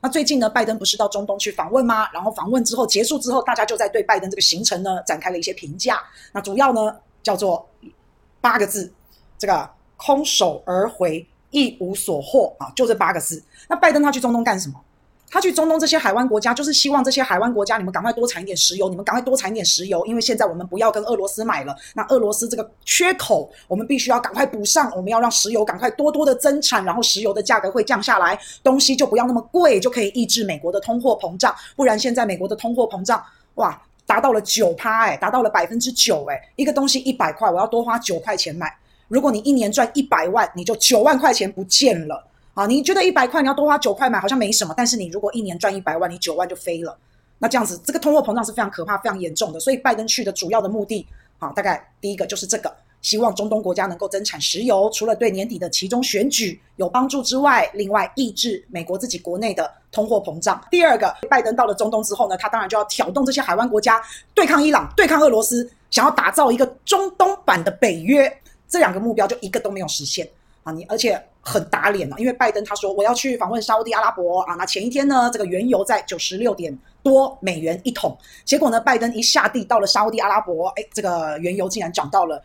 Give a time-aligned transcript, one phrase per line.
[0.00, 2.10] 那最近呢，拜登不是到中东去访问吗？
[2.12, 6.02] 然后访问之后结束之后，大家就在对拜登这个行程呢展开了一些评价。
[6.32, 7.66] 那主要呢叫做
[8.40, 8.92] 八个字，
[9.38, 13.42] 这个空手而回，一无所获啊，就这八个字。
[13.68, 14.78] 那拜登他去中东干什么？
[15.34, 31.52] 他去中东这些海湾国家，就是希望这些海湾国家，你们赶快多产一点石油，你们赶快多产一点石油，因为现在我们不要跟俄罗斯买了，那俄罗斯这个缺口，我们必须要赶快补上，我们要让石油赶快多多的增产，然后石油的价格会降下来，东西就不要那么贵，就可以抑制美国的通货膨胀。
[31.74, 33.20] 不然现在美国的通货膨胀，
[33.56, 38.72] 哇，达到了九趴，哎，达到了百分之九，哎，一个东西一百块，我要多花九块钱买。
[39.08, 42.24] 如果你一年赚一百万，你就九万块钱不见了。
[42.54, 46.96] 啊，你觉得一百块你要多花九块买好像没什么，但是你如果一年赚一百万，你九万就飞了。
[47.36, 49.58] 那这样子，这个通货膨胀是非常可怕、非常严重的。
[49.58, 51.04] 所以拜登去的主要的目的，
[51.40, 52.72] 啊，大概第一个就是这个，
[53.02, 60.64] 希望中东国家能够增产石油，除了对年底的其中选举有帮助之外，另外抑制美国自己国内的通货膨胀。
[60.70, 64.00] 第二个，拜登到了中东之后呢，他当然就要挑动这些海湾国家
[64.32, 68.32] 对抗伊朗、对抗俄罗斯，想要打造一个中东版的北约。
[68.68, 70.26] 这两个目标就一个都没有实现
[70.62, 70.72] 啊！
[70.72, 71.20] 你而且。
[71.44, 82.42] 很打脸了，因为拜登他说我要去访问沙乌地阿拉伯啊，那前一天呢，这个原油在九十六点多美元一桶，结果呢，拜登一下地到了沙乌地阿拉伯，哎，这个原油竟然涨到了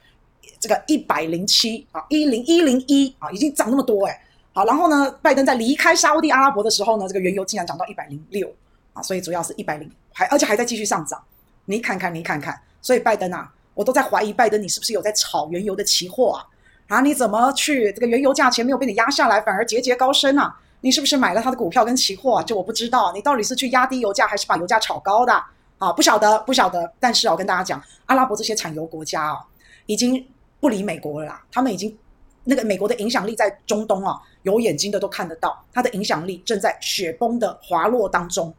[0.60, 8.54] 这个一百零七啊，一零一零一啊，已经涨那么多哎，好，然后呢，拜登在离开沙乌地阿拉伯的时候呢，这个原油竟然涨到一百零六
[8.92, 11.24] 啊，所以主要是一百零，还而且还在继续上涨，
[11.64, 16.44] 你看看你看看，所以拜登啊，我都在怀疑拜登你是不是有在炒原油的期货啊？
[16.90, 20.60] 啊，你怎么去这个原油价钱没有被你压下来，反而节节高升啊？
[20.82, 22.44] 你是不是买了他的股票跟期货啊？
[22.44, 25.32] 这我不知道，你到底是去压低油价，还是把油价炒高的？
[25.78, 26.92] 啊，不晓得，不晓得。
[27.00, 29.38] 但是我跟大家讲，阿拉伯这些产油国家啊，
[29.86, 30.26] 已经
[30.60, 31.46] 不理美国了啦。
[31.52, 31.96] 他们已经
[32.44, 38.52] 那个美国的影响力在中东啊，有眼睛的都看得到，他的影响力正在雪崩的滑落当中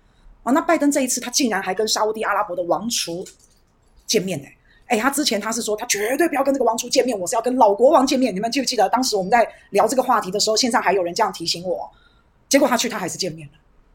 [0.44, 0.52] 啊。
[0.52, 3.26] 那拜登这一次，他竟然还跟沙乌地阿拉伯的王储
[4.06, 4.46] 见面呢。
[4.90, 8.34] 哎，他之前他是说他绝对不要跟这个王储见面，我是要跟老国王见面。
[8.34, 11.88] 你们记不记得当时我们在聊这个话题的时候，线上还有人这样提醒我。
[12.48, 13.54] 结果他去，他还是见面了，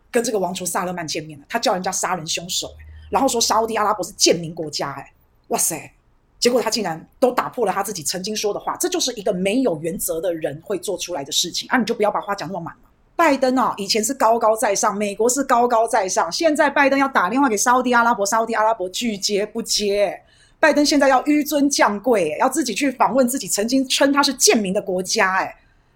[0.10, 1.46] 跟这个王储萨勒曼见面了。
[1.50, 2.70] 他叫人家杀人凶手，
[3.10, 5.12] 然后说沙乌地阿拉伯是贱民国家，哎，
[5.50, 5.92] 哇塞！
[6.40, 11.78] 结果他竟然都打破了他自己曾经说的话，这就是一个没有原则的人会做出来的事情啊！
[11.78, 12.90] 你就不要把话讲那么满嘛。
[13.18, 20.22] 拜登啊，以前是高高在上，美国是高高在上，现在拜登要打电话给沙乌地阿拉伯，沙乌地阿拉伯拒接不接。
[20.60, 25.56] 拜登现在要紆尊降贵，要自己去访问自己曾经称他是贱民的国家，哎，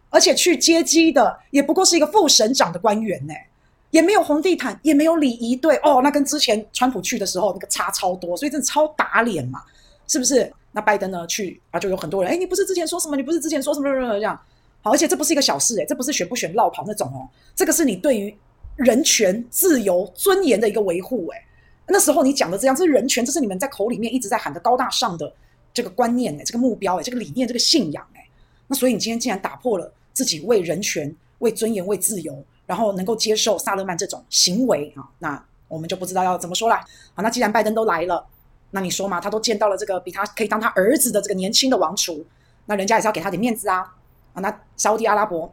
[0.10, 3.48] 而且去接机的也不过是一个副省长的官员，哎，
[3.90, 9.64] 也没有红地毯，也没有礼仪队，哦，那跟之前川普去的时候那个差超多，所以真的超打脸嘛，
[10.08, 10.52] 是不是？
[10.72, 13.16] 那拜登呢去啊，就有很多人，哎，你不是之前说什么？
[13.16, 13.90] 你不是之前说什么？
[13.90, 14.40] 这样，
[14.84, 18.36] 好，而且这不是一个小事，哎，这不是选不选落跑那种哦，这个是你对于
[18.76, 21.44] 人权、自由、尊严的一个维护，哎。
[21.92, 25.32] 那时候你讲的这样，这是人权，这是你们在口里面一直在喊的高大上的
[25.74, 28.20] 这个观念诶，这个目标诶，这个理念，这个信仰诶。
[28.68, 36.76] 那所以你今天竟然打破了自己为人权、为尊严、为自由，然后能够接受萨勒曼这种行为啊，那我们就不知道要怎么说了。
[37.16, 38.24] 好，那既然拜登都来了，
[38.72, 42.24] 那你说嘛，他都见到了这个比他可以当他儿子的这个年轻的王储，
[42.68, 43.80] 那人家也是要给他点面子啊。
[44.34, 45.52] 啊，那沙乌地阿拉伯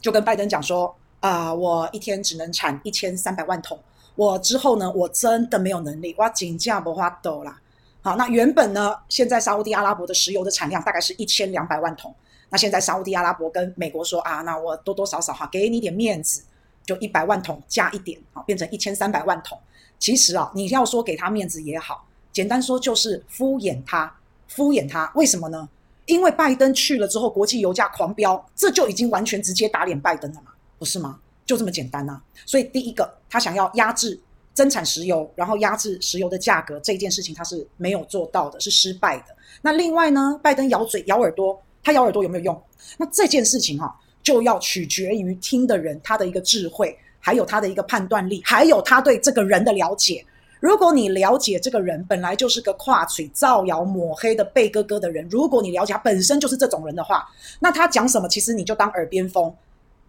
[0.00, 3.78] 就跟拜登讲说啊，我一天只能产一千三百万桶。
[4.18, 7.56] 我之后呢，我真的没有能力，我紧价不花抖啦。
[8.02, 12.12] 好，那原本呢，现在沙乌地阿拉伯的石油的产量大概是一千两百万桶。
[12.50, 16.42] 那现在沙乌地阿拉伯跟美国说啊，那我多多少少哈，给你点面子，
[16.84, 19.56] 就一百万桶加一点，好，变成一千三百万桶。
[20.00, 24.12] 其实啊，你要说给他面子也好，简单说就是敷衍他，
[24.48, 25.08] 敷衍他。
[25.14, 25.68] 为什么呢？
[26.06, 31.20] 因为拜登去了之后，国际油价狂飙，这就已经完全直接打脸拜登了嘛，不是吗？
[31.48, 34.20] 就这么简单呐、啊，所以第一个，他想要压制
[34.52, 39.34] 增产石油，然后压制石油的价格，这件事情他是没有做到的，是失败的。
[39.62, 42.62] 那另外呢，拜登咬嘴咬耳朵，他咬耳朵有没有用？
[42.98, 50.22] 那这件事情哈、就要取决于听的人他的一个智慧，还有他的一个判断力，还有他对这个人的了解。
[50.60, 57.26] 如果你了解这个人本来就是个跨嘴造谣抹黑的背哥哥的人，如果你了解他本身就是这种人的话，
[57.58, 59.54] 那他讲什么，其实你就当耳边风。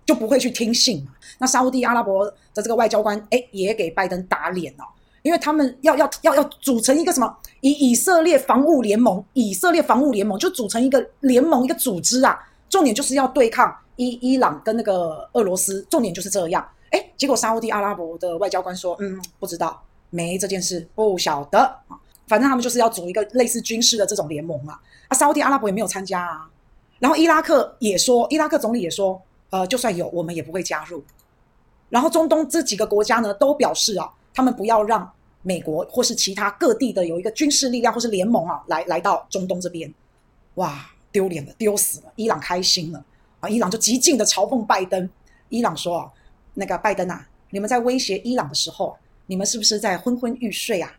[0.09, 1.11] 就不会去听信嘛。
[1.37, 4.83] 那沙乌地阿拉伯的这个外交官，哎，也给拜登打脸了，
[5.21, 7.37] 因为他们要要要要组成一个什么？
[7.61, 12.39] 以以色列防务联盟，以色列防务联盟就组成一个联盟，一个组织啊。
[12.69, 16.67] 重点就是要对抗伊伊朗跟那个俄罗斯，重点就是这样。
[16.89, 19.79] 哎，结果沙乌地阿拉伯的外交官说，嗯，不知道，
[20.09, 21.93] 没这件事，不晓得啊。
[22.27, 24.79] 反正他们就是要组一个类似军事的这种联盟啊。
[25.07, 26.49] 啊，沙乌地阿拉伯也没有参加啊。
[26.97, 29.21] 然后伊拉克也说，伊拉克总理也说。
[29.51, 31.03] 呃，就算有，我们也不会加入。
[31.89, 35.11] 然后中东这几个国家呢，都表示啊，他们不要让
[35.41, 39.91] 美国或是其他各地的有一个军事力量或是联盟啊，来来到中东这边。
[40.55, 42.11] 哇，丢脸了，丢死了！
[42.15, 43.03] 伊朗开心了
[43.39, 45.09] 啊，伊朗就极尽的嘲讽拜登。
[45.49, 46.11] 伊朗说啊，
[46.53, 50.93] 那个拜登啊，你们在威胁伊朗的时候，你们是不是在昏昏欲睡啊？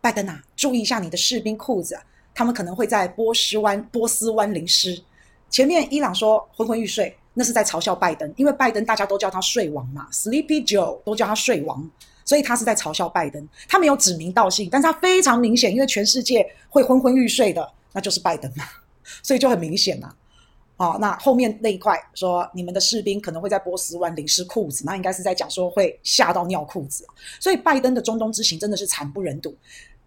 [0.00, 2.00] 拜登啊，注意一下你的士兵裤子，
[2.34, 5.02] 他们可能会在波斯湾波斯湾淋湿。
[5.50, 7.14] 前面伊朗说昏昏欲睡。
[7.32, 11.88] 那是在嘲笑拜登，因为拜登大家都叫他睡王嘛，Sleepy Joe 都叫他睡王，
[12.24, 13.48] 所以他是在嘲笑拜登。
[13.68, 18.64] 他没有指名道姓，但是他非常明显，因为全世界会昏昏欲睡的，那就是拜登嘛，
[19.22, 20.12] 所以就很明显呐。
[20.76, 27.06] 哦，那后面那一块说你们的士兵可能会在波斯湾淋湿裤子，那应该是在讲说会吓到尿裤子。
[27.38, 29.54] 所以拜登的中东之行真的是惨不忍睹。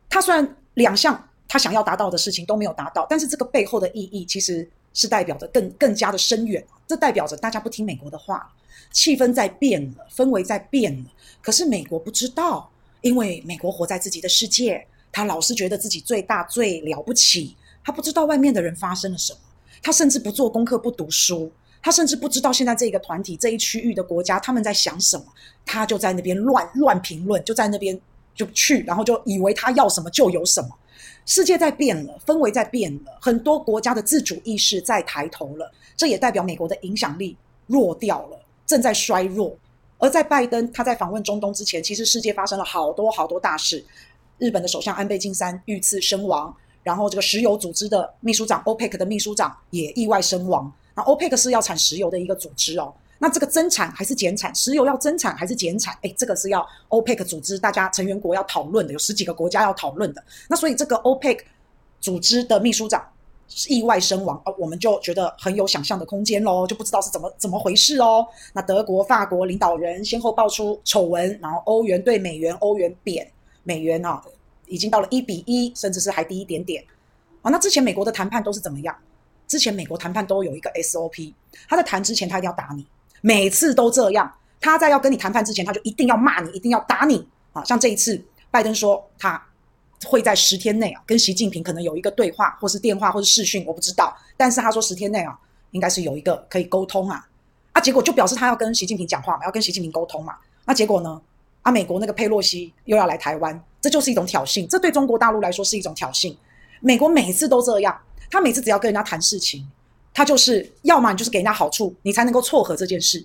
[0.09, 4.69] 他虽然两项他想要达到的事情都没有达到，但是这个背后的意义其实。
[4.93, 8.53] 是代表着更更加的深远，这代表着大家不听美国的话，
[8.91, 11.05] 气氛在变了，氛围在变了。
[11.41, 12.69] 可是美国不知道，
[13.01, 19.39] 因为美国活在自己的世界，他老是觉得自己最大最了不起，他不知道外面的人发生了什么，
[19.81, 21.51] 他甚至不做功课不读书，
[21.81, 25.25] 他甚至不知道现在这个团体这一区域的国家他们在想什么，
[25.65, 27.99] 他就在那边乱乱评论，就在那边
[28.35, 30.69] 就去，然后就以为他要什么就有什么。
[31.25, 37.37] 世界在变了，氛围在变了，很多国家的自主意识在抬头了，这也代表美国的影响力
[37.67, 39.55] 弱掉了，正在衰弱。
[39.99, 43.83] 而在拜登他在访问中东之前，其实世界发生了好多好多大事。
[44.37, 46.53] 日本的首相安倍晋三遇刺身亡，
[46.83, 50.69] 然后这个石油组织的秘书长 OPEC 的秘书长也意外身亡。
[50.93, 52.93] 那 OPEC 是要产石油的一个组织哦。
[53.19, 54.54] 那这个增产还是减产？
[54.54, 55.98] 石油要增产还是减产？
[56.01, 60.21] 诶，这个是要 OPEC 组织大家成员国要讨论的，有十几个国家要讨论的。
[60.50, 61.39] 那所以这个 OPEC
[62.01, 63.01] 组织的秘书长
[63.69, 68.27] 意外身亡，哦，我们就觉得很有想象的空间喽，就不知道是怎么怎么回事哦。
[68.51, 73.25] 那德国、法国领导人先后爆出丑闻，然后欧元对美元，欧元贬，
[73.63, 74.21] 美元啊
[74.68, 76.83] 已经到了一比一，甚至是还低一点点。
[77.42, 78.94] 啊，那之前美国的谈判都是怎么样？
[79.45, 81.33] 之前美国谈判都有一个 SOP，
[81.69, 82.86] 他在谈之前他一定要打你。
[83.25, 84.29] 每次都这样，
[84.59, 87.63] 他在要跟你谈判之前，他就一定要骂你，一定要打你啊！
[87.63, 88.21] 像这一次，
[88.51, 89.41] 拜登说他
[90.05, 94.13] 会在十天内啊跟习近平可能有一个对话，或是电话，或是视讯，我不知道。
[94.35, 95.39] 但是他说十天内啊，
[95.71, 97.25] 应该是有一个可以沟通啊
[97.71, 97.79] 啊！
[97.79, 100.35] 结果就表示他要跟习近平讲话嘛，要跟习近平沟通嘛。
[100.65, 101.21] 那结果呢？
[101.61, 106.35] 啊，美国那个佩洛西又要来台湾，这就是一种挑衅，这对中国大陆来说是一种挑衅。
[106.81, 107.97] 美国每次都这样，
[108.29, 109.65] 他每次只要跟人家谈事情。
[110.13, 113.19] 他就是，要么你就是给人家好处，你才能够撮合这件事；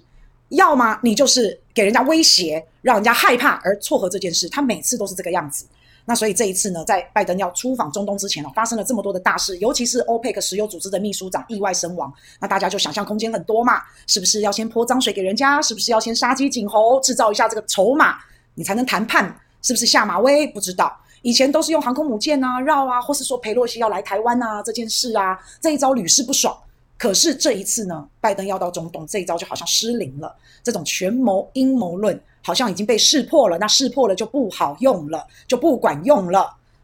[0.49, 4.49] 要么你就是给人家威胁，让人家害怕而撮合这件事。
[4.49, 5.67] 他每次都是这个样子。
[6.07, 15.61] 那所以这一次呢，在拜登要出访中东之前呢，发生了这么多的大事，尤其是欧佩克石油组织的秘书长意外身亡，那大家就想象空间很多嘛，是不是要先泼脏水给人家？
[15.61, 18.17] 是不是要先杀鸡儆猴，制造一下这个筹码，
[18.55, 19.39] 你才能谈判？
[19.61, 20.47] 是不是下马威？
[20.47, 20.99] 不知道。
[21.21, 26.57] 以前都是用航空母舰啊绕啊，或是说裴洛西要来台湾啊这件事啊，这一招屡试不爽。
[26.99, 30.35] 可是这一次呢，拜登要到中东，这一招就好像失灵了。
[30.65, 36.41] 这种权谋阴谋论好像已经被识破了，那识破了就不好用了，就不管用了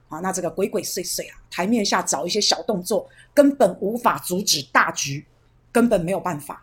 [0.09, 0.21] 啊！
[0.21, 5.27] 那这个鬼鬼祟祟啊，台面下找一些小动作，根本无法阻止大局，
[5.73, 6.63] 根本没有办法。